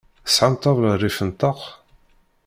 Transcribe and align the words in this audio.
Tesɛam 0.25 0.53
ṭabla 0.63 0.91
rrif 0.95 1.17
n 1.27 1.29
ṭaq? 1.39 1.59